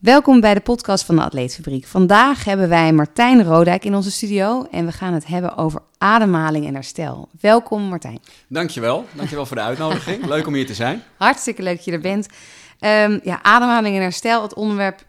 [0.00, 1.86] Welkom bij de podcast van de Atleetfabriek.
[1.86, 6.66] Vandaag hebben wij Martijn Rodijk in onze studio en we gaan het hebben over ademhaling
[6.66, 7.28] en herstel.
[7.40, 8.18] Welkom Martijn.
[8.48, 10.26] Dankjewel, dankjewel voor de uitnodiging.
[10.26, 11.02] Leuk om hier te zijn.
[11.16, 12.28] Hartstikke leuk dat je er bent.
[12.78, 15.04] Ehm, ja, ademhaling en herstel, het onderwerp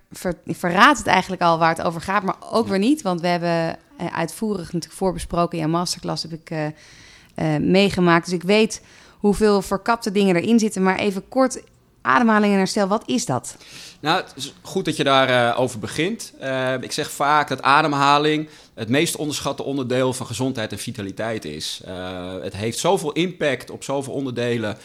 [0.46, 3.78] verraadt het eigenlijk al waar het over gaat, maar ook weer niet, want we hebben
[4.02, 5.58] uh, uitvoerig natuurlijk voorbesproken.
[5.58, 8.82] In jouw masterclass heb ik uh, uh, meegemaakt, dus ik weet
[9.18, 10.84] hoeveel verkapte dingen erin zitten.
[10.84, 11.62] Maar even kort,
[12.02, 13.58] ademhaling en herstel, wat is dat?
[14.00, 16.34] Nou, het is goed dat je daarover over begint.
[16.42, 21.82] Uh, ik zeg vaak dat ademhaling het meest onderschatte onderdeel van gezondheid en vitaliteit is.
[21.88, 24.78] Uh, het heeft zoveel impact op zoveel onderdelen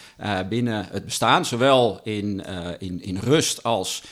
[0.48, 2.44] binnen het bestaan, zowel in,
[2.78, 4.02] in, in rust als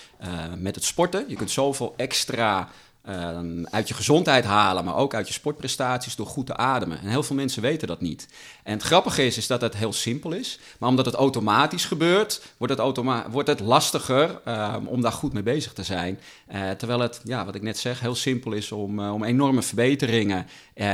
[0.58, 1.24] met het sporten.
[1.28, 2.68] Je kunt zoveel extra
[3.08, 3.38] uh,
[3.70, 7.00] uit je gezondheid halen, maar ook uit je sportprestaties door goed te ademen.
[7.00, 8.28] En heel veel mensen weten dat niet.
[8.62, 12.42] En het grappige is, is dat het heel simpel is, maar omdat het automatisch gebeurt,
[12.56, 16.20] wordt het, automa wordt het lastiger uh, om daar goed mee bezig te zijn.
[16.54, 20.46] Uh, terwijl het, ja, wat ik net zeg, heel simpel is om, om enorme verbeteringen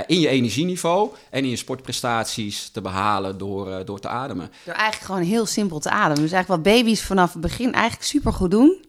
[0.07, 4.51] in je energieniveau en in je sportprestaties te behalen door, door te ademen.
[4.65, 6.23] Door eigenlijk gewoon heel simpel te ademen.
[6.23, 8.89] Dus eigenlijk wat baby's vanaf het begin eigenlijk super goed doen.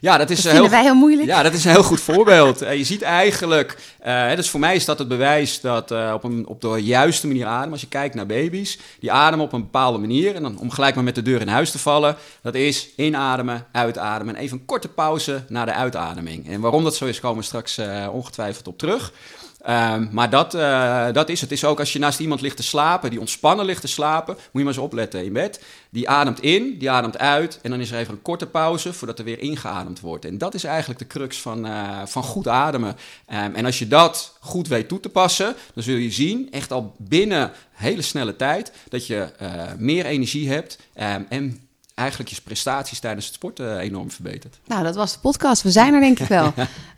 [0.00, 1.28] Ja, dat is dat vinden heel, wij heel moeilijk.
[1.28, 2.62] Ja, dat is een heel goed voorbeeld.
[2.62, 6.24] Uh, je ziet eigenlijk, uh, dus voor mij is dat het bewijs dat uh, op,
[6.24, 7.72] een, op de juiste manier ademen.
[7.72, 10.34] Als je kijkt naar baby's, die ademen op een bepaalde manier.
[10.34, 13.66] En dan om gelijk maar met de deur in huis te vallen, dat is inademen,
[13.72, 14.34] uitademen.
[14.36, 16.48] En even een korte pauze na de uitademing.
[16.48, 17.80] En waarom dat zo is, komen we straks
[18.12, 19.12] ongetwijfeld op terug.
[19.68, 21.52] Um, maar dat, uh, dat is het.
[21.52, 24.46] Is ook als je naast iemand ligt te slapen, die ontspannen ligt te slapen, moet
[24.52, 25.62] je maar eens opletten in bed.
[25.90, 29.18] Die ademt in, die ademt uit en dan is er even een korte pauze voordat
[29.18, 30.24] er weer ingeademd wordt.
[30.24, 32.96] En dat is eigenlijk de crux van, uh, van goed ademen.
[33.32, 36.72] Um, en als je dat goed weet toe te passen, dan zul je zien, echt
[36.72, 41.60] al binnen hele snelle tijd, dat je uh, meer energie hebt um, en
[41.94, 44.58] eigenlijk je prestaties tijdens het sporten enorm verbeterd.
[44.66, 45.62] Nou, dat was de podcast.
[45.62, 46.52] We zijn er denk ik wel.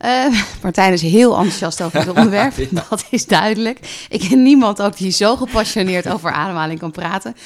[0.05, 0.27] uh,
[0.63, 2.53] Martijn is heel enthousiast over het onderwerp.
[2.57, 2.85] ja.
[2.91, 4.07] Dat is duidelijk.
[4.09, 7.37] Ik ken niemand ook die zo gepassioneerd over ademhaling kan praten.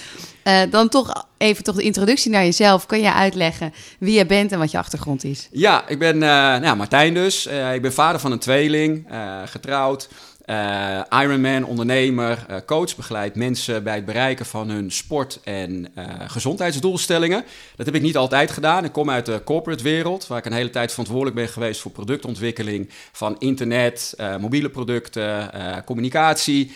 [0.44, 2.86] Uh, dan toch even toch de introductie naar jezelf.
[2.86, 5.48] Kan je uitleggen wie je bent en wat je achtergrond is?
[5.53, 7.47] Ja, ik ben uh, nou, Martijn dus.
[7.75, 9.06] Ik ben vader van een tweeling,
[9.44, 10.09] getrouwd.
[10.50, 16.04] Uh, Ironman, ondernemer, uh, coach, begeleidt mensen bij het bereiken van hun sport- en uh,
[16.26, 17.44] gezondheidsdoelstellingen.
[17.76, 18.84] Dat heb ik niet altijd gedaan.
[18.84, 21.91] Ik kom uit de corporate wereld, waar ik een hele tijd verantwoordelijk ben geweest voor
[21.91, 25.50] productontwikkeling van internet, mobiele producten,
[25.84, 26.72] communicatie.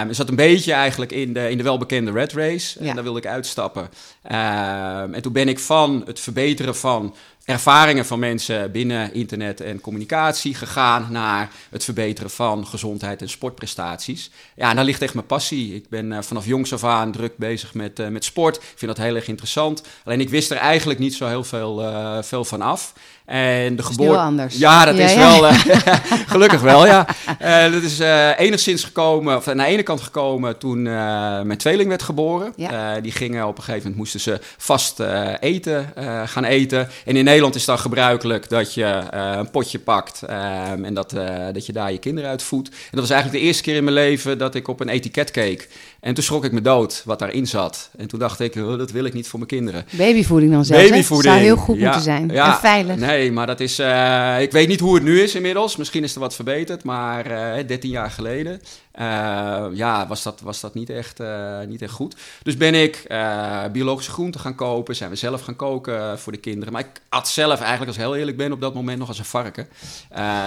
[0.00, 2.82] Um, is dat een beetje eigenlijk in de, in de welbekende red race.
[2.82, 2.88] Ja.
[2.88, 3.88] En daar wilde ik uitstappen.
[4.22, 10.54] en toen ben ik van het verbeteren van ervaringen van mensen binnen internet en communicatie
[10.54, 14.30] gegaan naar het verbeteren van gezondheid en sportprestaties.
[14.56, 15.74] Ja, en daar ligt echt mijn passie.
[15.74, 18.56] Ik ben uh, vanaf jongs af aan druk bezig met, uh, met sport.
[18.56, 19.82] Ik vind dat heel erg interessant.
[20.04, 22.92] Alleen ik wist er eigenlijk niet zo heel veel, uh, veel van af.
[23.32, 24.18] En de geboorte.
[24.18, 24.58] anders.
[24.58, 25.40] Ja, dat ja, is ja.
[25.40, 25.50] wel.
[25.50, 25.54] Uh,
[26.34, 27.06] gelukkig wel, ja.
[27.42, 31.88] Uh, dat is uh, enigszins gekomen, of aan de ene kant gekomen toen mijn tweeling
[31.88, 32.52] werd geboren.
[32.56, 33.00] Ja.
[33.00, 35.00] die gingen op een gegeven moment moesten ze vast
[35.40, 35.92] eten
[36.26, 36.88] gaan eten.
[37.04, 41.10] En in Nederland is het dan gebruikelijk dat je een potje pakt en dat,
[41.52, 42.68] dat je daar je kinderen uit voedt.
[42.68, 45.30] En dat was eigenlijk de eerste keer in mijn leven dat ik op een etiket
[45.30, 45.68] keek.
[46.02, 47.90] En toen schrok ik me dood wat daarin zat.
[47.96, 49.84] En toen dacht ik, oh, dat wil ik niet voor mijn kinderen.
[49.90, 51.34] Babyvoeding dan zelfs, Babyvoeding.
[51.34, 52.28] zou heel goed ja, moeten zijn.
[52.28, 52.96] Ja, en veilig.
[52.96, 53.80] Nee, maar dat is...
[53.80, 55.76] Uh, ik weet niet hoe het nu is inmiddels.
[55.76, 58.60] Misschien is er wat verbeterd, maar uh, 13 jaar geleden...
[59.00, 62.16] Uh, ja, was dat, was dat niet, echt, uh, niet echt goed.
[62.42, 64.96] Dus ben ik uh, biologische groenten gaan kopen.
[64.96, 66.72] Zijn we zelf gaan koken voor de kinderen.
[66.72, 69.18] Maar ik at zelf eigenlijk, als ik heel eerlijk ben, op dat moment nog als
[69.18, 69.68] een varken.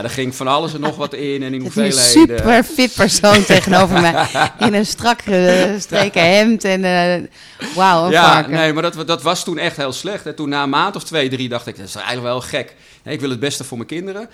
[0.03, 2.03] er ging van alles en nog wat in en in hoeveelheden.
[2.03, 4.27] Een super fit persoon tegenover mij.
[4.59, 6.81] In een strak gestreken hemd en
[7.75, 8.51] wauw, een ja, varken.
[8.51, 10.25] nee, maar dat, dat was toen echt heel slecht.
[10.25, 12.75] En toen na een maand of twee, drie dacht ik, dat is eigenlijk wel gek.
[13.05, 14.29] Ik wil het beste voor mijn kinderen.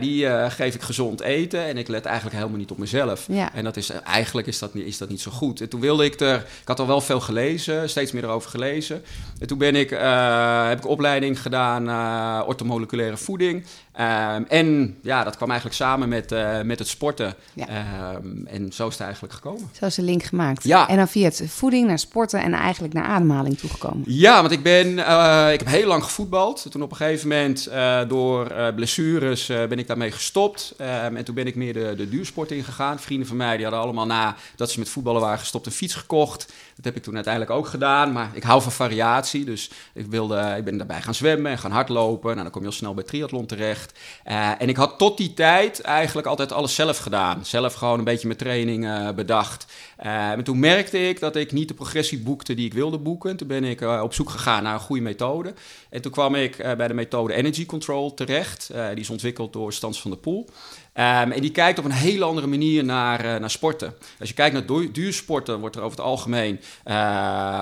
[0.00, 3.26] die geef ik gezond eten en ik let eigenlijk helemaal niet op mezelf.
[3.28, 3.54] Ja.
[3.54, 5.60] En dat is, eigenlijk is dat, niet, is dat niet zo goed.
[5.60, 6.36] En toen wilde ik er...
[6.36, 9.02] Ik had al wel veel gelezen, steeds meer erover gelezen.
[9.38, 11.82] En toen ben ik, uh, heb ik opleiding gedaan,
[12.46, 13.64] ortomoleculaire voeding.
[14.00, 17.34] Um, en ja, dat kwam eigenlijk samen met, uh, met het sporten.
[17.52, 18.14] Ja.
[18.14, 19.70] Um, en zo is het eigenlijk gekomen.
[19.72, 20.64] Zo is de link gemaakt.
[20.64, 20.88] Ja.
[20.88, 24.02] En dan via het voeding naar sporten en eigenlijk naar ademhaling toegekomen.
[24.06, 26.66] Ja, want ik ben, uh, ik heb heel lang gevoetbald.
[26.70, 30.74] Toen op een gegeven moment uh, door blessures ben ik daarmee gestopt.
[30.80, 32.98] Um, en toen ben ik meer de, de duursport ingegaan.
[32.98, 35.94] Vrienden van mij die hadden allemaal na dat ze met voetballen waren gestopt een fiets
[35.94, 36.52] gekocht.
[36.76, 38.12] Dat heb ik toen uiteindelijk ook gedaan.
[38.12, 39.44] Maar ik hou van variatie.
[39.44, 42.30] Dus ik, wilde, ik ben daarbij gaan zwemmen en gaan hardlopen.
[42.30, 43.85] Nou, dan kom je al snel bij triathlon terecht.
[44.24, 47.44] Eh, en ik had tot die tijd eigenlijk altijd alles zelf gedaan.
[47.44, 49.66] Zelf gewoon een beetje mijn training bedacht.
[49.96, 53.36] en toen merkte ik dat ik niet de progressie boekte die ik wilde boeken.
[53.36, 55.54] Toen ben ik op zoek gegaan naar een goede methode.
[55.90, 58.70] En toen kwam ik bij de methode Energy Control terecht.
[58.72, 60.48] die is ontwikkeld door Stans van der Poel.
[60.98, 63.94] Um, en die kijkt op een hele andere manier naar, uh, naar sporten.
[64.20, 66.94] Als je kijkt naar duursporten, wordt er over het algemeen uh,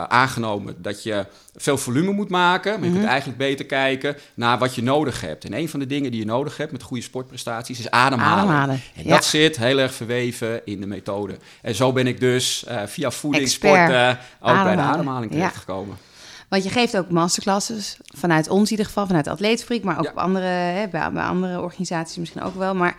[0.03, 1.27] aangenomen dat je
[1.57, 2.73] veel volume moet maken.
[2.73, 3.09] Maar je kunt mhm.
[3.09, 5.45] eigenlijk beter kijken naar wat je nodig hebt.
[5.45, 8.39] En een van de dingen die je nodig hebt met goede sportprestaties is ademhalen.
[8.39, 8.81] ademhalen.
[8.95, 11.37] En dat zit heel erg verweven in de methode.
[11.63, 15.97] En zo ben ik dus uh, via voedingssporten ook bij de ademhaling terechtgekomen.
[16.01, 16.14] Ja.
[16.55, 20.19] Want je geeft ook masterclasses, vanuit ons in ieder geval, vanuit Atleetfreak, maar ook op
[20.19, 22.75] andere, hè, bij, andere organisaties misschien ook wel.
[22.75, 22.97] Maar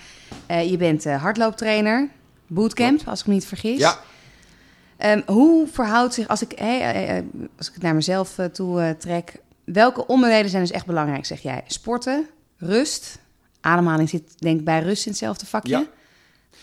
[0.51, 2.09] uh, je bent uh, hardlooptrainer,
[2.47, 3.79] bootcamp, als ik me niet vergis.
[3.79, 3.99] Ja.
[4.99, 7.23] Um, hoe verhoudt zich, als ik, hey, uh,
[7.57, 11.63] als ik het naar mezelf toe trek, welke onderdelen zijn dus echt belangrijk, zeg jij?
[11.67, 12.27] Sporten,
[12.57, 13.19] rust,
[13.61, 15.87] ademhaling zit denk ik bij rust in hetzelfde vakje.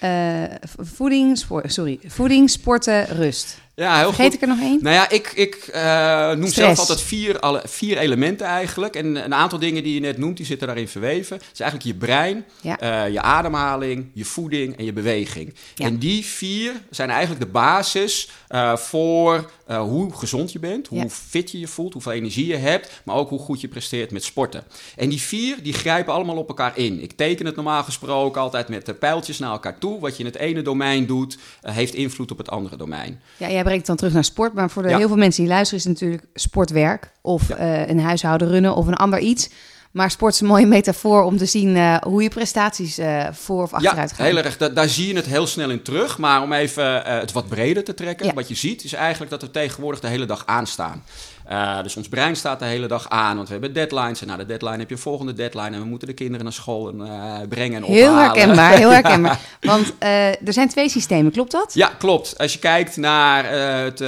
[0.00, 0.58] Ja.
[0.78, 3.60] voeding, sorry, voeding, sporten, rust.
[3.74, 4.78] Ja, heel Vergeet ik er nog één?
[4.82, 8.96] Nou ja, ik, ik uh, noem zelf altijd vier, alle, vier elementen eigenlijk.
[8.96, 11.36] En een aantal dingen die je net noemt, die zitten daarin verweven.
[11.36, 15.54] Het is eigenlijk je brein, uh, je ademhaling, je voeding en je beweging.
[15.76, 21.50] En die vier zijn eigenlijk de basis uh, voor hoe gezond je bent, hoe fit
[21.50, 24.64] je je voelt, hoeveel energie je hebt, maar ook hoe goed je presteert met sporten.
[24.96, 27.02] En die vier, die grijpen allemaal op elkaar in.
[27.02, 30.00] Ik teken het normaal gesproken altijd met pijltjes naar elkaar toe.
[30.00, 33.20] Wat je in het ene domein doet, heeft invloed op het andere domein.
[33.36, 34.54] Ja, jij brengt dan terug naar sport.
[34.54, 37.12] Maar voor de heel veel mensen die luisteren is het natuurlijk sportwerk.
[37.20, 39.50] Of uh, een huishouden runnen of een ander iets.
[39.92, 43.62] Maar sport is een mooie metafoor om te zien uh, hoe je prestaties uh, voor
[43.62, 44.26] of achteruit ja, gaan.
[44.26, 44.56] heel erg.
[44.56, 46.18] Da daar zie je het heel snel in terug.
[46.18, 48.34] Maar om even uh, het wat breder te trekken.
[48.34, 51.02] Wat je ziet is eigenlijk dat we tegenwoordig de hele dag aanstaan.
[51.52, 54.20] Uh, dus ons brein staat de hele dag aan, want we hebben deadlines.
[54.20, 55.70] En na de deadline heb je een volgende deadline.
[55.70, 58.02] En we moeten de kinderen naar school en, uh, brengen en ophalen.
[58.02, 59.40] Heel herkenbaar, heel herkenbaar.
[59.60, 61.74] Want uh, er zijn twee systemen, klopt dat?
[61.74, 62.38] Ja, klopt.
[62.38, 63.44] Als je kijkt naar
[63.84, 63.98] het,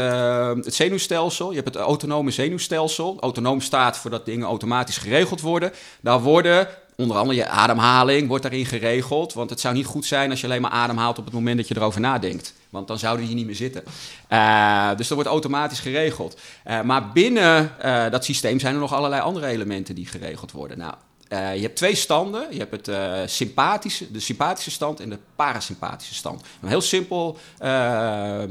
[0.64, 3.16] het, zenuwstelsel, je hebt het autonome zenuwstelsel.
[3.20, 5.72] Autonoom staat voor dat dingen automatisch geregeld worden.
[6.00, 9.32] Daar worden onder andere je ademhaling wordt daarin geregeld.
[9.32, 11.68] Want het zou niet goed zijn als je alleen maar ademhaalt op het moment dat
[11.68, 12.54] je erover nadenkt.
[12.70, 13.82] Want dan zouden hier niet meer zitten.
[14.30, 16.40] Uh, dus dat wordt automatisch geregeld.
[16.66, 20.78] Uh, maar binnen uh, dat systeem zijn er nog allerlei andere elementen die geregeld worden.
[20.78, 20.94] Nou,
[21.28, 22.46] uh, je hebt twee standen.
[22.50, 26.42] Je hebt het, uh, sympathische, de sympathische stand en de parasympathische stand.
[26.62, 27.68] Om heel simpel uh,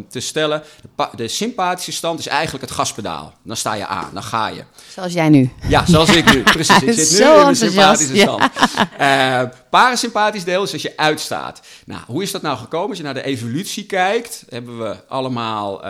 [0.10, 0.64] te stellen,
[0.96, 3.34] de, de, sympathische stand is eigenlijk het gaspedaal.
[3.44, 4.64] Dan sta je aan, dan ga je.
[4.94, 5.52] Zoals jij nu.
[5.68, 6.44] Ja, zoals ik nu.
[6.58, 8.52] Precies, ik zit nu in de sympathische stand.
[8.98, 9.52] Ja.
[9.70, 11.62] parasympathisch deel is als je uitstaat.
[11.86, 12.90] Nou, hoe is dat nou gekomen?
[12.90, 15.84] Als je naar de evolutie kijkt, hebben we allemaal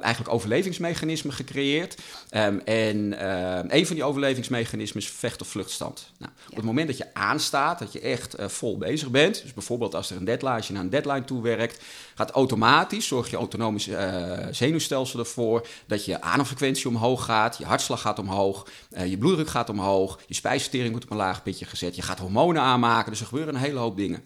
[0.00, 1.94] eigenlijk overlevingsmechanismen gecreëerd.
[2.36, 3.24] Um, en
[3.76, 6.10] een van die overlevingsmechanismen is vecht- of vluchtstand.
[6.18, 9.54] Nou, op het moment dat je aanstaat, dat je echt uh, vol bezig bent, dus
[9.54, 11.84] bijvoorbeeld als er een deadline, als je naar een deadline toe werkt,
[12.14, 18.00] gaat automatisch, zorg je autonome uh, zenuwstelsel ervoor dat je ademfrequentie omhoog gaat, je hartslag
[18.00, 21.96] gaat omhoog, uh, je bloeddruk gaat omhoog, je spijsvertering wordt op een laag pitje gezet,
[21.96, 24.22] je gaat hormonen aanmaken, dus er gebeuren een hele hoop dingen.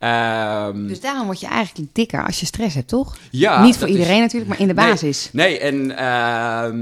[0.00, 3.16] Um, dus daarom word je eigenlijk dikker als je stress hebt, toch?
[3.30, 3.62] Ja.
[3.62, 5.28] Niet voor iedereen natuurlijk, maar in de basis.
[5.32, 5.90] Nee, nee en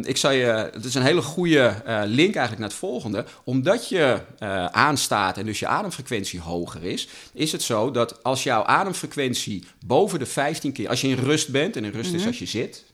[0.03, 0.71] uh, ik zou je...
[0.73, 3.25] Het is een hele goede uh, link eigenlijk naar het volgende.
[3.45, 7.09] Omdat je uh, aanstaat en dus je ademfrequentie hoger is...
[7.33, 10.89] is het zo dat als jouw ademfrequentie boven de 15 keer...
[10.89, 12.15] Als je in rust bent, en in rust mm -hmm.
[12.15, 12.29] is mhm.
[12.29, 12.85] als je zit...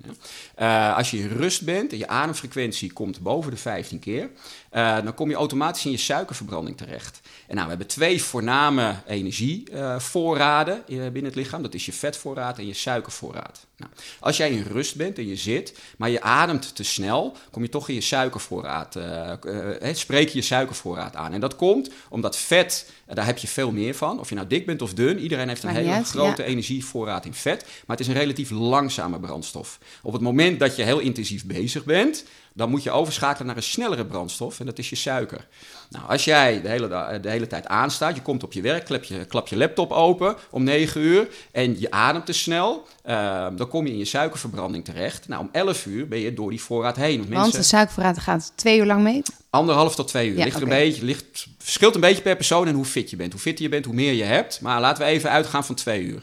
[0.57, 4.31] Ja, als je in rust bent en je ademfrequentie komt boven de 15 keer...
[4.73, 7.21] dan kom je automatisch in je suikerverbranding terecht.
[7.47, 11.63] En nou, we hebben twee voorname energievoorraden uh, binnen het lichaam.
[11.63, 13.67] Dat is je vetvoorraad en je suikervoorraad.
[13.77, 17.63] Nou, als jij in rust bent en je zit, maar je ademt te snel, kom
[17.63, 21.33] je toch in je suikervoorraad, uh, uh, spreek je je suikervoorraad aan.
[21.33, 24.21] En dat komt omdat vet, daar heb je veel meer van.
[24.21, 27.63] Of je nou dik bent of dun, iedereen heeft een hele grote energievoorraad in vet.
[27.63, 29.79] Maar het is een relatief langzame brandstof.
[30.03, 33.63] Op het moment dat je heel intensief bezig bent, dan moet je overschakelen naar een
[33.63, 35.47] snellere brandstof en dat is je suiker.
[35.91, 36.89] Nou, als jij de hele,
[37.21, 40.37] de hele tijd aanstaat, je komt op je werk, klap je, klap je laptop open
[40.51, 44.85] om 9 uur en je ademt te snel, uh, dan kom je in je suikerverbranding
[44.85, 45.29] terecht.
[45.29, 47.19] Nou, om 11 uur ben je door die voorraad heen.
[47.19, 49.23] Want, mensen, de suikervoorraad gaat twee uur lang mee?
[49.51, 50.39] Anderhalf tot twee uur.
[50.39, 53.17] Ja, ligt er een beetje, ligt, verschilt een beetje per persoon en hoe fit je
[53.17, 53.33] bent.
[53.33, 54.61] Hoe fitter je bent, hoe meer je hebt.
[54.61, 56.23] Maar laten we even uitgaan van twee uur.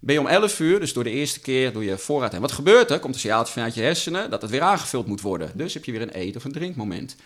[0.00, 2.40] Ben je om 11 uur, dus door de eerste keer door je voorraad heen.
[2.40, 2.98] Wat gebeurt er?
[2.98, 5.50] Komt een signaaltje vanuit je hersenen dat het weer aangevuld moet worden.
[5.54, 7.16] Dus heb je weer een eet- of een drinkmoment.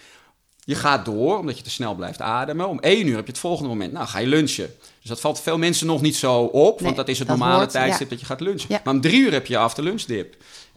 [0.64, 2.68] Je gaat door, omdat je te snel blijft ademen.
[2.68, 4.74] Om één uur heb je het volgende moment, nou ga je lunchen.
[5.00, 7.70] Dus dat valt veel mensen nog niet zo op, want dat is het normale hoort,
[7.70, 8.10] tijdstip ja.
[8.10, 8.66] dat je gaat lunchen.
[8.68, 8.80] Ja.
[8.84, 9.84] Maar om drie uur heb je je after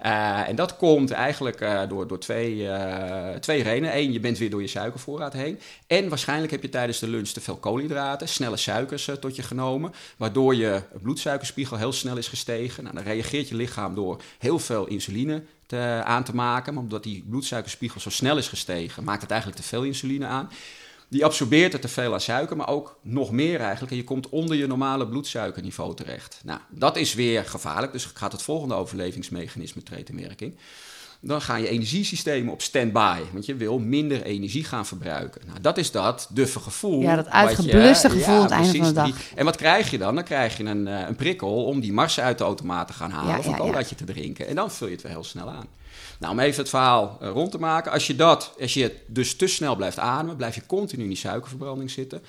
[0.04, 3.98] Eh, en dat komt eigenlijk eh, door, door twee, eh, twee redenen.
[3.98, 5.60] Eén, je bent weer door je suikervoorraad heen.
[5.88, 9.92] En waarschijnlijk heb je tijdens de lunch te veel koolhydraten, snelle suikers tot je genomen.
[10.18, 12.84] Waardoor je bloedsuikerspiegel heel snel is gestegen.
[12.84, 16.74] Nou, dan reageert je lichaam door heel veel insuline te, aan te maken.
[16.74, 20.50] Maar omdat die bloedsuikerspiegel zo snel is gestegen, maakt het eigenlijk te veel insuline aan.
[21.13, 23.91] Die absorbeert er te veel aan suiker, maar ook nog meer eigenlijk.
[23.91, 26.41] En je komt onder je normale bloedsuikerniveau terecht.
[26.43, 27.91] Nou, dat is weer gevaarlijk.
[27.91, 30.55] Dus gaat het volgende overlevingsmechanisme treedt in werking.
[31.25, 33.20] Dan gaan je energiesystemen op standby.
[33.32, 35.41] Want je wil minder energie gaan verbruiken.
[35.48, 37.01] Nou, dat is dat duffe gevoel.
[37.01, 39.05] Ja, dat je- uitgebluste gevoel aan het einde van de dag.
[39.05, 40.15] die- en wat krijg je dan?
[40.15, 43.12] Dan krijg je een, eh, een prikkel om die mars uit de automaat te gaan
[43.12, 43.32] halen.
[43.32, 43.63] Ja, of een ja, ja.
[43.63, 44.48] colaatje te drinken.
[44.48, 45.67] En dan vul je het weer heel snel aan.
[46.24, 47.92] Nou, om even het verhaal eh, rond te maken.
[47.92, 51.18] Als je dat, als je dus te snel blijft ademen, blijf je continu in die
[51.18, 52.22] suikerverbranding zitten.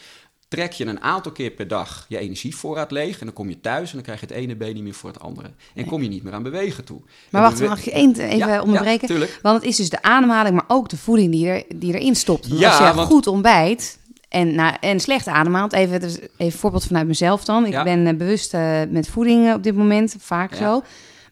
[0.48, 3.18] Trek je een aantal keer per dag je energievoorraad leeg.
[3.18, 5.10] En dan kom je thuis en dan krijg je het ene been niet meer voor
[5.10, 5.50] het andere.
[5.74, 7.00] En kom je niet meer aan bewegen toe.
[7.00, 9.00] Maar En wacht, bewe- mag ik je één even Ja, onderbreken?
[9.00, 9.38] Ja, tuurlijk.
[9.42, 12.48] Want het is dus de ademhaling, maar ook de voeding die, er, die erin stopt.
[12.48, 13.98] Want Ja, als je want- goed ontbijt
[14.28, 17.66] en, nou, en slecht ademhaalt, even, dus even een voorbeeld vanuit mezelf dan.
[17.66, 17.82] Ik Ja.
[17.82, 20.56] ben eh, bewust eh, met voeding op dit moment, vaak Ja.
[20.58, 20.82] zo.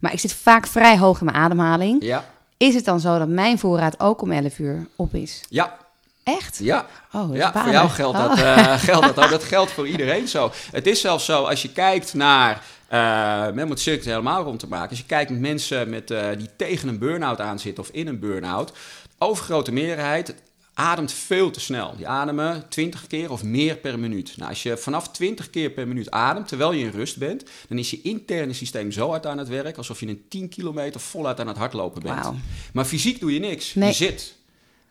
[0.00, 2.04] Maar ik zit vaak vrij hoog in mijn ademhaling.
[2.04, 2.32] Ja,
[2.62, 5.45] Is het dan zo dat mijn voorraad ook om 11 uur op is?
[5.49, 5.76] ja,
[6.23, 6.59] Echt?
[6.59, 6.87] ja.
[7.12, 8.40] Oh, dat Ja, voor jou geldt dat, Oh.
[8.40, 9.31] eh, geldt dat ook.
[9.31, 10.50] Dat geldt voor iedereen zo.
[10.73, 12.62] Het is zelfs zo, als je kijkt naar...
[12.88, 14.88] eh om het circuit helemaal rond te maken.
[14.90, 18.07] Als je kijkt met mensen met, eh, die tegen een burn-out aan zitten of in
[18.07, 18.73] een burn-out.
[19.19, 20.35] Overgrote meerderheid
[20.83, 21.97] ademt veel te snel.
[21.97, 24.35] Die ademen 20 keer of meer per minuut.
[24.37, 27.45] Nou, als je vanaf 20 keer per minuut ademt, terwijl je in rust bent...
[27.69, 29.77] dan is je interne systeem zo hard aan het werk...
[29.77, 32.27] alsof je een 10 kilometer voluit aan het hardlopen bent.
[32.73, 33.75] Maar fysiek doe je niks.
[33.75, 33.89] Nee.
[33.89, 34.41] Je zit.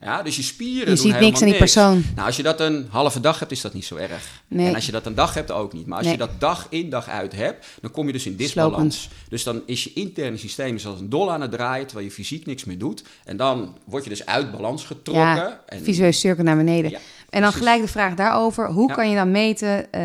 [0.01, 2.03] Ja, dus je spieren Je doen ziet niks aan die persoon.
[2.15, 4.41] nou, als je dat een halve dag hebt, is dat niet zo erg.
[4.47, 4.67] Nee.
[4.67, 5.85] En als je dat een dag hebt, ook niet.
[5.85, 6.15] Maar als Nee.
[6.15, 9.09] je dat dag in dag uit hebt, dan kom je dus in disbalans.
[9.29, 12.45] Dus dan is je interne systeem zoals een dol aan het draaien, terwijl je fysiek
[12.45, 13.03] niks meer doet.
[13.23, 15.23] En dan word je dus uit balans getrokken.
[15.35, 16.91] Ja, en, visueel cirkel naar beneden.
[16.91, 18.67] Ja, en dan gelijk de vraag daarover.
[18.71, 18.93] Hoe Ja.
[18.95, 20.01] kan je dan meten eh,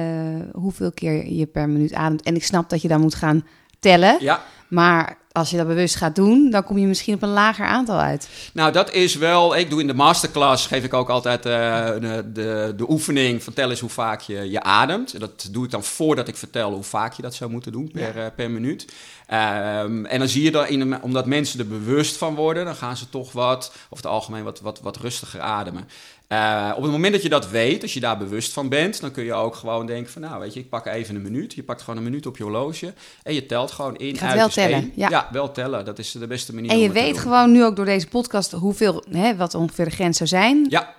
[0.53, 2.23] hoeveel keer je per minuut ademt?
[2.23, 3.47] En ik snap dat je dan moet gaan
[3.81, 4.17] tellen.
[4.21, 7.67] Ja, Maar als je dat bewust gaat doen, dan kom je misschien op een lager
[7.67, 8.29] aantal uit.
[8.53, 9.57] nou dat is wel...
[9.57, 11.53] Ik doe in de masterclass, geef ik ook altijd eh,
[12.01, 13.43] de, de, de oefening...
[13.43, 15.21] vertel eens hoe vaak je, je ademt.
[15.21, 18.19] Dat doe ik dan voordat ik vertel hoe vaak je dat zou moeten doen per,
[18.19, 18.87] eh, per minuut.
[19.27, 22.65] Ehm, en dan zie je dat, in, omdat mensen er bewust van worden...
[22.65, 25.89] dan gaan ze toch wat, over het algemeen, wat, wat, wat rustiger ademen.
[26.29, 29.01] Eh, op het moment dat je dat weet, als je daar bewust van bent...
[29.01, 30.23] dan kun je ook gewoon denken van...
[30.23, 31.55] nou, weet je, ik pak even een minuut.
[31.55, 32.95] Je pakt gewoon een minuut op je horloge...
[33.23, 34.93] en je telt gewoon in, uit wel tellen, één.
[34.95, 35.29] ja.
[35.33, 35.85] wel tellen.
[35.85, 39.05] Dat is de beste manier En je weet gewoon nu ook door deze podcast hoeveel,
[39.11, 40.67] hè, wat ongeveer de grens zou zijn.
[40.69, 40.95] Ja,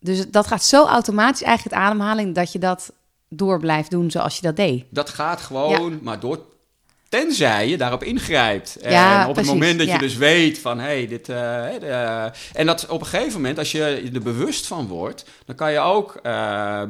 [0.00, 2.92] Dus dat gaat zo automatisch eigenlijk het ademhaling dat je dat
[3.28, 4.84] door blijft doen zoals je dat deed.
[4.90, 6.40] Dat gaat gewoon, maar door.
[7.12, 8.76] Tenzij je daarop ingrijpt.
[8.82, 9.92] Ja, en op precies, het moment dat ja.
[9.92, 11.28] je dus weet van hé, hey, dit.
[11.28, 11.36] eh,
[11.80, 15.72] de- en dat op een gegeven moment, als je er bewust van wordt, dan kan
[15.72, 16.32] je ook eh,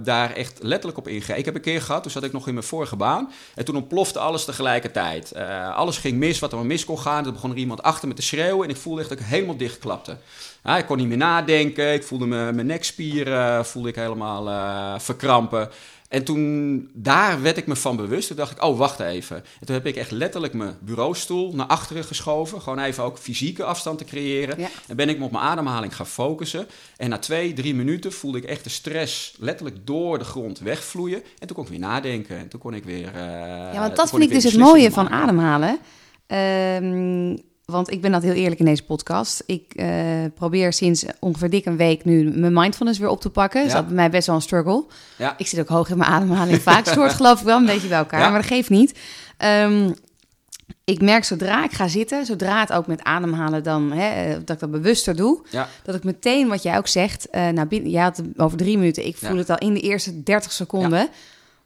[0.04, 1.38] daar echt letterlijk op ingrijpen.
[1.38, 3.32] Ik heb een keer gehad, toen zat ik nog in mijn vorige baan.
[3.54, 5.32] En toen ontplofte alles tegelijkertijd.
[5.32, 7.22] Eh, alles ging mis, wat er maar mis kon gaan.
[7.24, 9.56] Toen begon er iemand achter me te schreeuwen en ik voelde echt dat ik helemaal
[9.56, 10.16] dichtklapte.
[10.64, 11.92] Ja, ik kon niet meer nadenken.
[11.92, 15.70] Ik voelde me, mijn nekspieren voelde ik helemaal eh, verkrampen.
[16.12, 18.26] En toen, daar werd ik me van bewust.
[18.28, 19.36] Toen dacht ik, oh, wacht even.
[19.36, 22.60] En toen heb ik echt letterlijk mijn bureaustoel naar achteren geschoven.
[22.62, 24.58] Gewoon even ook fysieke afstand te creëren.
[24.60, 24.68] Ja.
[24.86, 26.66] En ben ik me op mijn ademhaling gaan focussen.
[26.96, 31.22] En na twee, drie minuten voelde ik echt de stress letterlijk door de grond wegvloeien.
[31.38, 32.38] En toen kon ik weer nadenken.
[32.38, 33.06] En toen kon ik weer.
[33.14, 33.22] eh,
[33.72, 35.78] Ja, want dat vind ik dus het mooie van ademhalen.
[36.26, 37.36] Ehm,
[37.72, 39.42] want ik ben dat heel eerlijk in deze podcast.
[39.46, 39.88] Ik eh,
[40.34, 43.62] probeer sinds ongeveer dik een week nu mijn mindfulness weer op te pakken.
[43.62, 43.76] Dus Ja.
[43.76, 44.84] dat is bij mij best wel een struggle.
[45.18, 45.34] Ja.
[45.38, 46.62] Ik zit ook hoog in mijn ademhaling.
[46.62, 48.28] Vaak soort geloof ik wel een beetje bij elkaar, Ja.
[48.30, 48.98] maar dat geeft niet.
[49.36, 49.90] Ehm,
[50.84, 54.50] ik merk zodra ik ga zitten, zodra het ook met ademhalen dan, hè, eh, dat
[54.50, 55.68] ik dat bewuster doe, Ja.
[55.82, 58.78] dat ik meteen, wat jij ook zegt, eh nou, binnen, jij had het over drie
[58.78, 59.36] minuten, ik voel Ja.
[59.36, 61.08] het al in de eerste 30 seconden,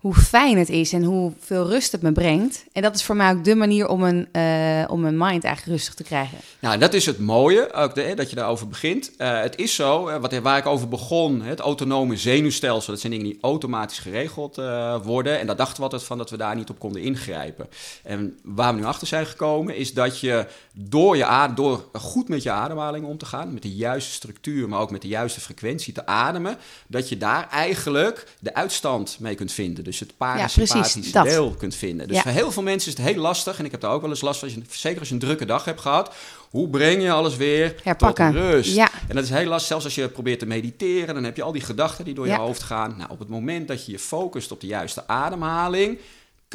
[0.06, 2.64] hoe fijn het is en hoeveel rust het me brengt.
[2.72, 5.76] En dat is voor mij ook de manier om een, eh, om mijn mind eigenlijk
[5.76, 6.38] rustig te krijgen.
[6.58, 9.16] Nou, dat is het mooie, ook dat je daarover begint.
[9.16, 13.12] Eh, het is zo, eh, wat, waar ik over begon, het autonome zenuwstelsel, dat zijn
[13.12, 14.56] dingen die automatisch geregeld
[15.02, 15.38] worden.
[15.38, 17.68] En daar dachten we altijd van dat we daar niet op konden ingrijpen.
[18.02, 22.28] En waar we nu achter zijn gekomen, is dat je door, je adem, door goed
[22.28, 25.40] met je ademhaling om te gaan, met de juiste structuur, maar ook met de juiste
[25.40, 29.84] frequentie te ademen, dat je daar eigenlijk de uitstand mee kunt vinden.
[29.84, 31.24] Dus dus het parasympathische dat.
[31.24, 32.06] deel kunt vinden.
[32.08, 32.22] Dus Ja.
[32.22, 34.20] voor heel veel mensen is het heel lastig, en ik heb daar ook wel eens
[34.20, 36.14] last van, zeker als je een drukke dag hebt gehad.
[36.50, 38.26] Hoe breng je alles weer Herpakken.
[38.32, 38.74] tot rust?
[38.74, 38.88] Ja.
[39.08, 41.52] En dat is heel lastig, zelfs als je probeert te mediteren, dan heb je al
[41.52, 42.38] die gedachten die door je Ja.
[42.38, 42.94] hoofd gaan.
[42.98, 45.98] Nou, op het moment dat je je focust op de juiste ademhaling,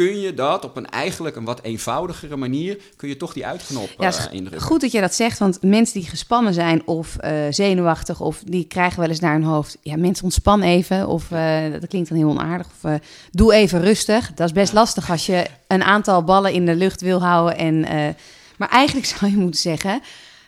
[0.06, 3.90] kun je dat op een eigenlijk een wat eenvoudigere manier, kun je toch die uitknop
[3.98, 4.62] Ja, eh, indrukken.
[4.62, 8.64] goed dat je dat zegt, want mensen die gespannen zijn of eh, zenuwachtig of die
[8.66, 9.78] krijgen wel eens naar hun hoofd.
[9.82, 13.00] Ja, mensen ontspan even of eh, dat klinkt dan heel onaardig of
[13.32, 14.34] doe even rustig.
[14.34, 17.58] Dat is best lastig als je een aantal ballen in de lucht wil houden.
[17.58, 17.80] En,
[18.58, 20.02] maar eigenlijk zou je moeten zeggen,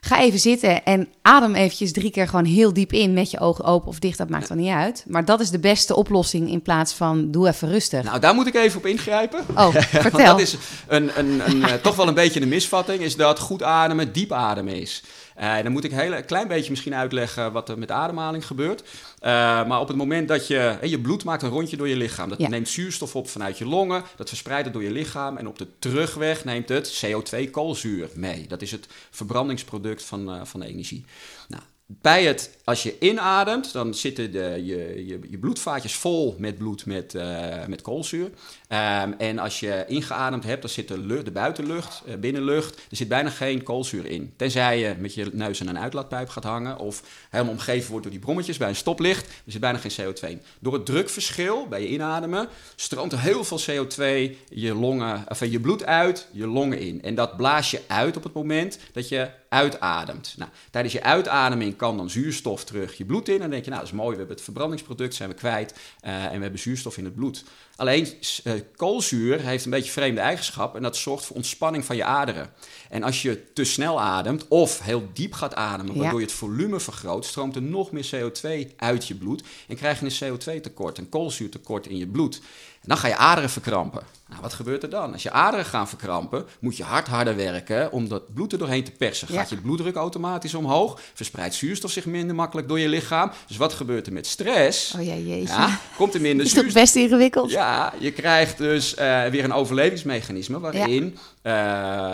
[0.05, 3.65] ga even zitten en adem eventjes drie keer gewoon heel diep in met je ogen
[3.65, 4.17] open of dicht.
[4.17, 5.03] Dat maakt dan niet uit.
[5.07, 8.03] Maar dat is de beste oplossing in plaats van doe even rustig.
[8.03, 9.45] Nou, daar moet ik even op ingrijpen.
[9.49, 10.25] oh, Want vertel.
[10.25, 10.55] dat is
[10.87, 14.31] een, een, een, eh, toch wel een beetje een misvatting, is dat goed ademen diep
[14.31, 15.03] ademen is.
[15.35, 18.83] Eh, dan moet ik een heel klein beetje misschien uitleggen wat er met ademhaling gebeurt.
[19.19, 19.31] Eh,
[19.67, 22.29] maar op het moment dat je, je bloed maakt een rondje door je lichaam.
[22.29, 22.47] Dat Ja.
[22.49, 25.37] neemt zuurstof op vanuit je longen, dat verspreidt het door je lichaam.
[25.37, 28.47] En op de terugweg neemt het CO2 koolzuur mee.
[28.47, 31.05] Dat is het verbrandingsproduct van, eh, van de energie.
[31.47, 36.57] Nou, bij het, als je inademt, dan zitten de, je, je, je bloedvaatjes vol met
[36.57, 38.29] bloed met, eh, met koolzuur.
[38.67, 42.97] Ehm, en als je ingeademd hebt, dan zit de, lucht, de buitenlucht, eh, binnenlucht, er
[42.97, 44.33] zit bijna geen koolzuur in.
[44.35, 48.11] Tenzij je met je neus aan een uitlaatpijp gaat hangen of helemaal omgeven wordt door
[48.11, 50.41] die brommetjes bij een stoplicht, er zit bijna geen CO2 in.
[50.59, 55.51] Door het drukverschil bij je inademen stroomt er heel veel CO2 je, longen, of eh,
[55.51, 57.01] je bloed uit, je longen in.
[57.01, 60.33] En dat blaas je uit op het moment dat je uitademt.
[60.37, 63.33] Nou, tijdens je uitademing kan dan zuurstof terug je bloed in.
[63.33, 65.73] En dan denk je, nou, dat is mooi, we hebben het verbrandingsproduct, zijn we kwijt
[65.99, 67.43] eh, en we hebben zuurstof in het bloed.
[67.75, 68.07] Alleen
[68.43, 72.53] eh, koolzuur heeft een beetje vreemde eigenschap en dat zorgt voor ontspanning van je aderen.
[72.89, 76.79] En als je te snel ademt of heel diep gaat ademen, waardoor je het volume
[76.79, 81.09] vergroot, stroomt er nog meer CO2 uit je bloed en krijg je een CO2-tekort, een
[81.09, 82.41] koolzuurtekort in je bloed.
[82.83, 84.01] En dan ga je aderen verkrampen.
[84.29, 85.13] Nou, wat gebeurt er dan?
[85.13, 88.83] Als je aderen gaan verkrampen, moet je hard harder werken om dat bloed er doorheen
[88.83, 89.27] te persen.
[89.31, 89.39] Ja.
[89.39, 93.31] Gaat je bloeddruk automatisch omhoog, verspreidt zuurstof zich minder makkelijk door je lichaam.
[93.47, 94.95] Dus wat gebeurt er met stress?
[94.95, 95.53] Oh ja, jeetje.
[95.53, 96.73] Ja, komt er minder is zuurstof.
[96.73, 97.51] best ingewikkeld?
[97.51, 101.53] Ja, je krijgt dus eh, weer een overlevingsmechanisme waarin eh,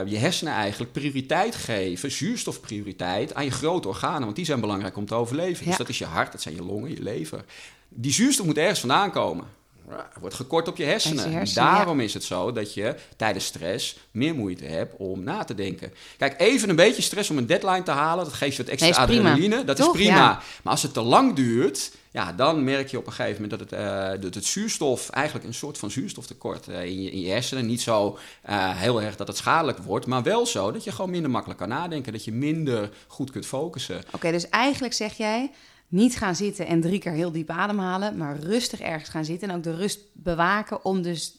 [0.05, 4.23] je hersenen eigenlijk prioriteit geven, zuurstofprioriteit, aan je grote organen.
[4.23, 5.65] Want die zijn belangrijk om te overleven.
[5.65, 7.43] Dus dat is je hart, dat zijn je longen, je lever.
[7.89, 9.57] Die zuurstof moet ergens vandaan komen.
[9.89, 11.29] Er wordt gekort op je hersenen.
[11.29, 15.43] Je hersenen, Daarom is het zo dat je tijdens stress meer moeite hebt om na
[15.43, 15.93] te denken.
[16.17, 18.89] Kijk, even een beetje stress om een deadline te halen, dat geeft je wat extra
[18.89, 19.63] Nee, adrenaline.
[19.63, 19.95] Dat Toch?
[19.95, 20.15] is prima.
[20.15, 20.41] Ja.
[20.63, 23.69] Maar als het te lang duurt, ja, dan merk je op een gegeven moment dat
[23.69, 27.29] het, eh, dat het zuurstof, eigenlijk een soort van zuurstoftekort eh, in, je, in je
[27.29, 27.65] hersenen.
[27.65, 31.09] Niet zo eh, heel erg dat het schadelijk wordt, maar wel zo dat je gewoon
[31.09, 32.11] minder makkelijk kan nadenken.
[32.11, 34.01] Dat je minder goed kunt focussen.
[34.11, 35.51] Oké, dus eigenlijk zeg jij
[35.89, 39.55] niet gaan zitten en drie keer heel diep ademhalen, maar rustig ergens gaan zitten en
[39.55, 41.37] ook de rust bewaken om dus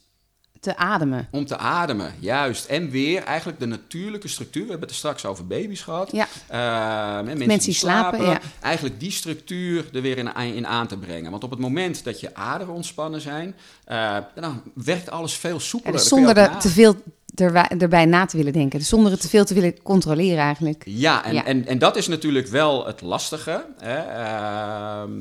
[0.61, 1.29] te ademen.
[1.31, 2.67] Om te ademen, juist.
[2.67, 4.63] En weer eigenlijk de natuurlijke structuur.
[4.63, 6.13] We hebben het er straks over baby's gehad.
[6.13, 6.27] Ja.
[6.47, 8.41] Eh, en mensen, die slapen, ja.
[8.61, 11.31] Eigenlijk die structuur er weer in, in aan te brengen.
[11.31, 15.59] Want op het moment dat je aderen ontspannen zijn, eh, dan werkt alles veel Ja,
[15.59, 15.93] soepeler.
[15.93, 16.97] dus je zonder er te veel
[17.41, 18.79] erbij, erbij na te willen denken.
[18.79, 20.83] Dus zonder het te veel te willen controleren eigenlijk.
[20.87, 21.45] Ja, en, Ja.
[21.45, 23.65] En, en dat is natuurlijk wel het lastige.
[23.79, 23.97] Hè?
[23.99, 25.20] Ehm,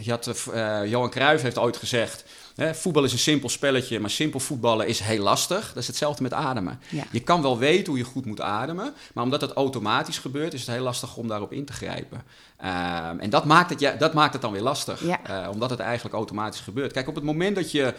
[0.00, 2.24] je had, eh, eh, Johan Cruijff heeft ooit gezegd...
[2.56, 5.66] Hè, voetbal is een simpel spelletje, maar simpel voetballen is heel lastig.
[5.66, 6.80] Dat is hetzelfde met ademen.
[6.88, 7.04] Ja.
[7.10, 8.94] Je kan wel weten hoe je goed moet ademen...
[9.14, 12.22] maar omdat het automatisch gebeurt, is het heel lastig om daarop in te grijpen.
[12.56, 15.20] Ehm, en dat maakt, het, ja, dat maakt het dan weer lastig, Ja.
[15.24, 16.92] eh, omdat het eigenlijk automatisch gebeurt.
[16.92, 17.94] Kijk, op het moment dat je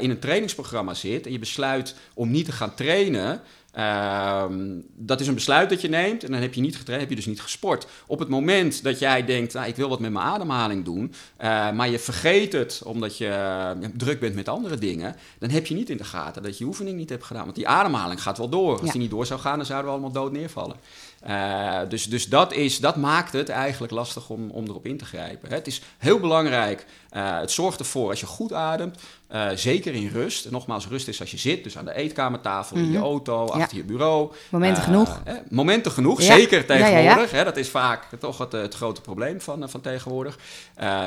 [0.00, 1.26] in een trainingsprogramma zit...
[1.26, 3.40] en je besluit om niet te gaan trainen...
[3.74, 7.10] Ehm, dat is een besluit dat je neemt en dan heb je niet getraind, heb
[7.10, 7.86] je dus niet gesport.
[8.06, 11.70] Op het moment dat jij denkt, nou, ik wil wat met mijn ademhaling doen, eh,
[11.72, 15.74] maar je vergeet het omdat je eh, druk bent met andere dingen, dan heb je
[15.74, 17.44] niet in de gaten dat je oefening niet hebt gedaan.
[17.44, 18.72] Want die ademhaling gaat wel door.
[18.72, 18.92] Als Ja.
[18.92, 20.76] die niet door zou gaan, dan zouden we allemaal dood neervallen.
[21.24, 25.04] Eh, dus dus dat, is, dat maakt het eigenlijk lastig om, om erop in te
[25.04, 25.50] grijpen.
[25.50, 26.86] Het is heel belangrijk.
[27.10, 30.44] eh, het zorgt ervoor als je goed ademt, eh, zeker in rust.
[30.46, 33.02] En nogmaals, rust is als je zit, dus aan de eetkamertafel, in je Mhm.
[33.06, 33.52] auto, Ja.
[33.62, 34.32] achter je bureau.
[34.50, 35.22] Momenten genoeg.
[35.50, 36.34] momenten genoeg, Ja.
[36.36, 37.30] zeker ja, tegenwoordig.
[37.30, 40.38] Hè, dat is vaak toch het, het grote probleem van, van tegenwoordig.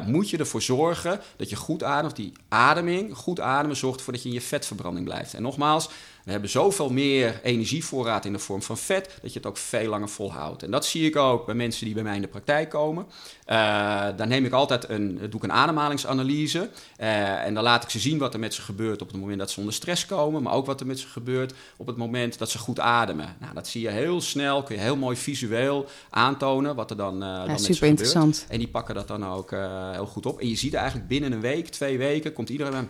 [0.06, 2.16] Moet je ervoor zorgen dat je goed ademt.
[2.16, 5.34] Die ademing, goed ademen, zorgt ervoor dat je in je vetverbranding blijft.
[5.34, 5.90] En nogmaals,
[6.28, 9.90] we hebben zoveel meer energievoorraad in de vorm van vet, dat je het ook veel
[9.90, 10.64] langer volhoudt.
[10.64, 13.06] En dat zie ik ook bij mensen die bij mij in de praktijk komen.
[13.46, 16.70] Eh, dan neem ik altijd een, doe ik een ademhalingsanalyse.
[16.98, 19.40] Eh, en dan laat ik ze zien wat er met ze gebeurt op het moment
[19.40, 20.44] dat ze onder stress komen.
[20.44, 23.36] Maar ook wat er met ze gebeurt op het moment dat ze goed ademen.
[23.40, 27.20] Nou, dat zie je heel snel, kun je heel mooi visueel aantonen wat er dan,
[27.20, 27.90] dan Ja, ze super gebeurt.
[27.90, 28.46] interessant.
[28.50, 29.52] En die pakken dat dan ook
[29.92, 30.40] heel goed op.
[30.40, 32.88] En je ziet eigenlijk binnen een week, twee weken, komt iedereen bij me,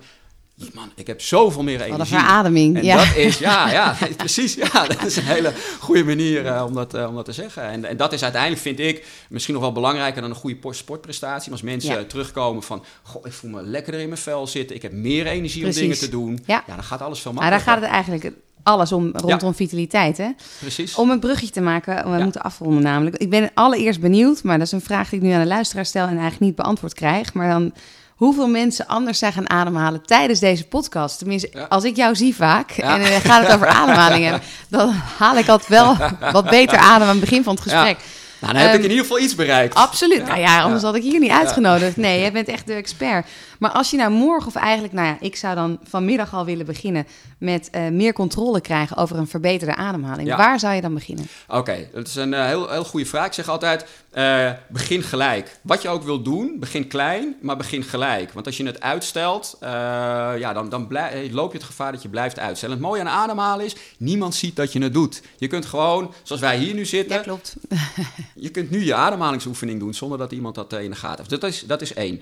[0.74, 1.98] man, ik heb zoveel meer energie.
[1.98, 2.98] Wat een verademing, en ja.
[2.98, 4.54] dat is, ja, ja, precies.
[4.54, 7.64] Ja, dat is een hele goede manier uh, om, dat, uh, om dat te zeggen.
[7.64, 11.50] En, en, dat is uiteindelijk, vind ik, misschien nog wel belangrijker dan een goede sportprestatie.
[11.52, 12.04] Maar als mensen ja.
[12.04, 14.76] terugkomen van, goh, ik voel me lekkerder in mijn vel zitten.
[14.76, 15.82] Ik heb meer energie precies.
[15.82, 16.40] om dingen te doen.
[16.46, 16.64] Ja.
[16.68, 16.76] ja.
[16.76, 17.66] dan gaat alles veel makkelijker.
[17.68, 20.30] Maar daar gaat het eigenlijk alles om rondom vitaliteit, hè?
[20.60, 20.96] Precies.
[20.96, 23.16] Om een bruggetje te maken, we moeten afronden namelijk.
[23.16, 25.86] Ik ben allereerst benieuwd, maar dat is een vraag die ik nu aan de luisteraar
[25.86, 26.04] stel...
[26.04, 27.74] en eigenlijk niet beantwoord krijg, maar dan
[28.18, 31.18] hoeveel mensen anders zijn gaan ademhalen tijdens deze podcast.
[31.18, 31.66] Tenminste, ja.
[31.70, 35.70] als ik jou zie vaak en dan gaat het over ademhalingen, dan haal ik altijd
[35.70, 35.98] wel
[36.32, 37.98] wat beter adem aan het begin van het gesprek.
[38.40, 39.76] Nou, dan heb um, ik in ieder geval iets bereikt.
[39.76, 40.28] Absoluut.
[40.28, 41.98] Nou ja, anders had ik hier niet uitgenodigd.
[41.98, 43.28] Nee, jij bent echt de expert.
[43.60, 46.66] Maar als je nou morgen, of eigenlijk, nou ja, ik zou dan vanmiddag al willen
[46.66, 50.36] beginnen met uh, meer controle krijgen over een verbeterde ademhaling.
[50.36, 51.28] Waar zou je dan beginnen?
[51.48, 53.26] Oké, okay, dat is een uh, heel, heel goede vraag.
[53.26, 55.60] Ik zeg altijd, uh, begin gelijk.
[55.62, 58.32] Wat je ook wil doen, begin klein, maar begin gelijk.
[58.34, 60.88] Want als je het uitstelt, ja, dan, dan
[61.32, 62.76] loop je het gevaar dat je blijft uitstellen.
[62.76, 65.22] Het mooie aan ademhalen is, niemand ziet dat je het doet.
[65.38, 67.16] Je kunt gewoon, zoals wij hier nu zitten...
[67.16, 67.56] Ja, klopt.
[68.36, 71.42] je kunt nu je ademhalingsoefening doen zonder dat iemand dat in de gaten heeft.
[71.42, 72.22] Dat is, dat is één.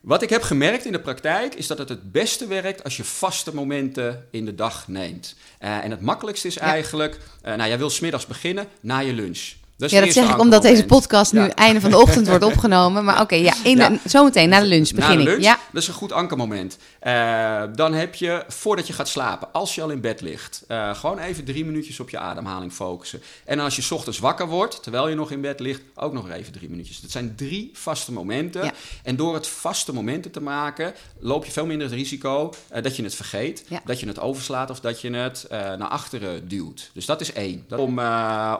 [0.00, 3.04] Wat ik heb gemerkt in de praktijk is dat het het beste werkt als je
[3.04, 5.36] vaste momenten in de dag neemt.
[5.60, 9.52] Uh, en het makkelijkste is eigenlijk, uh, nou jij wil smiddags beginnen na je lunch.
[9.80, 11.54] Dat ja, dat zeg ik omdat deze podcast nu ja.
[11.54, 13.04] einde van de ochtend wordt opgenomen.
[13.04, 13.92] Maar oké, ja, ja.
[14.04, 15.42] zometeen na de lunch begin na de lunch, ik.
[15.42, 15.58] Ja.
[15.72, 16.78] Dat is een goed ankermoment.
[17.02, 20.94] Uh, dan heb je, voordat je gaat slapen, als je al in bed ligt, uh,
[20.94, 23.22] gewoon even drie minuutjes op je ademhaling focussen.
[23.44, 26.52] En als je ochtends wakker wordt, terwijl je nog in bed ligt, ook nog even
[26.52, 27.00] drie minuutjes.
[27.00, 28.64] Dat zijn drie vaste momenten.
[28.64, 28.72] Ja.
[29.02, 32.96] En door het vaste momenten te maken, loop je veel minder het risico uh, dat
[32.96, 36.90] je het vergeet, dat je het overslaat of dat je het naar achteren duwt.
[36.92, 37.64] Dus dat is één.
[37.68, 37.98] Dat om,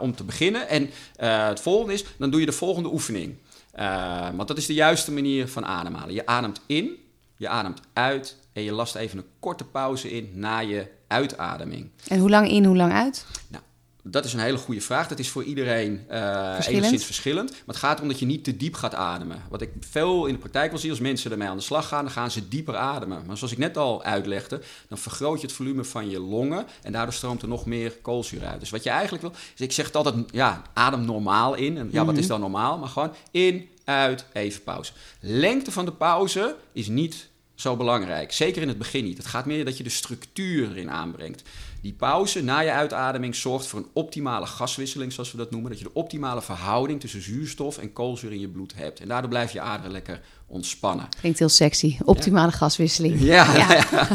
[0.00, 0.68] om te beginnen.
[0.68, 3.35] En uh, het volgende is, dan doe je de volgende oefening.
[3.78, 6.14] Uh, want dat is de juiste manier van ademhalen.
[6.14, 6.96] Je ademt in,
[7.37, 11.90] je ademt uit en je last even een korte pauze in na je uitademing.
[12.09, 13.26] En hoe lang in, hoe lang uit?
[13.48, 13.64] Nou,
[14.02, 15.08] dat is een hele goede vraag.
[15.08, 17.50] Dat is voor iedereen uh, enigszins verschillend.
[17.50, 19.42] Maar het gaat erom dat je niet te diep gaat ademen.
[19.48, 22.04] Wat ik veel in de praktijk wil zien, als mensen ermee aan de slag gaan,
[22.04, 23.22] dan gaan ze dieper ademen.
[23.26, 26.92] Maar zoals ik net al uitlegde, dan vergroot je het volume van je longen en
[26.92, 28.60] daardoor stroomt er nog meer koolzuur uit.
[28.60, 31.78] Dus wat je eigenlijk wil, is ik zeg het altijd, ja, adem normaal in.
[31.78, 32.78] En ja, wat is dan normaal?
[32.78, 34.92] Maar gewoon in, uit, even pauze.
[35.20, 38.32] Lengte van de pauze is niet zo belangrijk.
[38.32, 39.16] Zeker in het begin niet.
[39.16, 41.42] Het gaat meer dat je de structuur erin aanbrengt.
[41.82, 45.70] Die pauze na je uitademing zorgt voor een optimale gaswisseling, zoals we dat noemen.
[45.70, 49.00] Dat je de optimale verhouding tussen zuurstof en koolzuur in je bloed hebt.
[49.00, 51.08] En daardoor blijft je aderen lekker ontspannen.
[51.20, 51.96] Klinkt heel sexy.
[52.04, 52.56] Optimale ja.
[52.56, 53.20] gaswisseling.
[53.20, 53.56] Ja.
[53.56, 53.84] ja.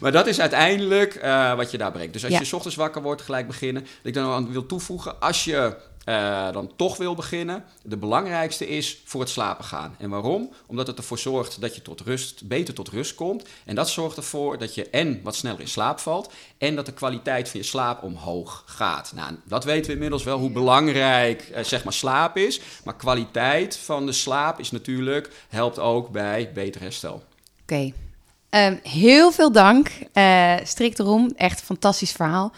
[0.00, 2.12] maar dat is uiteindelijk uh, wat je daar brengt.
[2.12, 3.82] Dus als je 's ochtends wakker wordt, gelijk beginnen.
[3.82, 5.76] Dat ik dan aan wil toevoegen, als je
[6.08, 9.94] uh, dan toch wil beginnen, de belangrijkste is voor het slapen gaan.
[9.98, 10.50] En waarom?
[10.66, 13.44] Omdat het ervoor zorgt dat je tot rust, beter tot rust komt.
[13.64, 16.92] En dat zorgt ervoor dat je en wat sneller in slaap valt en dat de
[16.92, 19.12] kwaliteit van je slaap omhoog gaat.
[19.14, 22.60] Nou, dat weten we inmiddels wel hoe belangrijk uh, zeg maar slaap is.
[22.84, 27.22] Maar kwaliteit van de slaap is natuurlijk, helpt ook bij beter herstel.
[27.62, 27.92] Oké.
[28.50, 29.90] Um, heel veel dank.
[30.14, 31.32] Uh, strikt erom.
[31.36, 32.52] Echt fantastisch verhaal.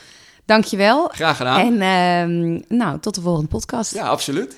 [0.50, 1.08] Dankjewel.
[1.08, 1.60] Graag gedaan.
[1.60, 3.94] En uh, nou, tot de volgende podcast.
[3.94, 4.56] Ja, absoluut.